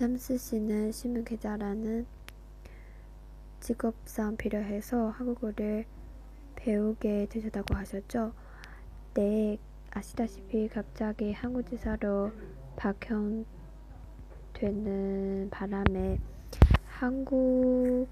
[0.00, 2.06] 잠스 씨는 신문 기자라는
[3.60, 5.84] 직업상 필요해서 한국어를
[6.56, 8.32] 배우게 되셨다고 하셨죠?
[9.12, 9.58] 네,
[9.90, 12.30] 아시다시피 갑자기 한국지사로
[12.76, 13.44] 박형되는
[15.50, 16.18] 바람에
[16.86, 18.08] 한국어,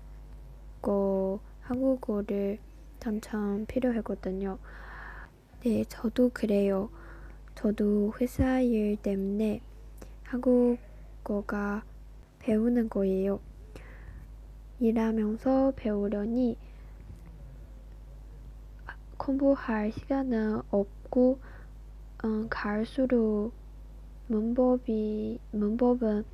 [1.62, 2.59] 한국어를
[3.07, 4.59] 엄청 필요했거든요.
[5.64, 6.91] 네, 저도 그래요.
[7.55, 9.62] 저도 회사 일 때문에
[10.25, 10.77] 한국
[11.29, 11.84] 어가
[12.38, 13.40] 배우는 거예요.
[14.80, 16.57] 일하면서 배우려니
[19.18, 21.40] 공부할 시간은 없고
[22.25, 23.53] 음, 갈수록
[24.26, 26.25] 문법이 문법은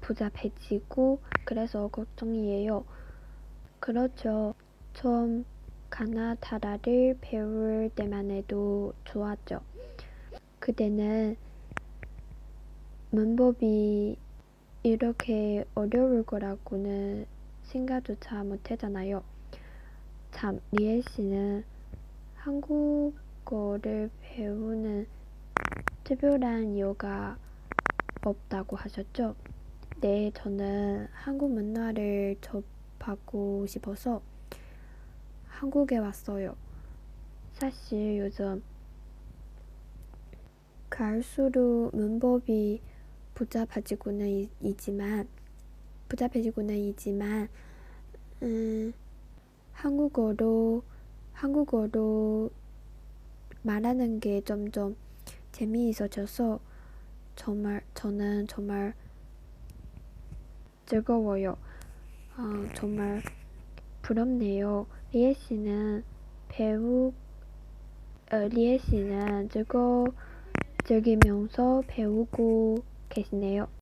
[0.00, 2.84] 복잡해지고 그래서 걱정이에요.
[3.80, 4.54] 그렇죠.
[4.92, 5.44] 처음
[5.90, 9.60] 가나다라를 배울 때만 해도 좋았죠.
[10.60, 11.36] 그때는
[13.10, 14.18] 문법이
[14.82, 17.26] 이렇게 어려울 거라고는
[17.62, 19.22] 생각조차 못했잖아요.
[20.30, 21.64] 참, 리에 씨는
[22.36, 25.06] 한국어를 배우는
[26.04, 27.38] 특별한 이유가
[28.22, 29.34] 없다고 하셨죠?
[30.02, 34.20] 네, 저는 한국 문화를 접하고 싶어서
[35.46, 36.54] 한국에 왔어요.
[37.54, 38.62] 사실 요즘
[40.90, 42.80] 갈수록 문법이
[43.38, 45.28] 복잡해지고는 이- 있지만
[46.08, 47.48] 복잡해지고는 있지만
[48.42, 48.92] 음,
[49.72, 50.82] 한국어로
[51.34, 52.50] 한국어로
[53.62, 54.96] 말하는 게 점점
[55.52, 56.58] 재미있어져서
[57.36, 58.92] 정말 저는 정말
[60.86, 61.56] 즐거워요.
[62.36, 62.42] 어,
[62.74, 63.22] 정말
[64.02, 64.86] 부럽네요.
[65.12, 66.02] 리에 씨는
[66.48, 67.12] 배우
[68.32, 70.06] 어, 리에 씨는 즐거
[70.84, 73.68] 즐기면서 배우고 계시네요.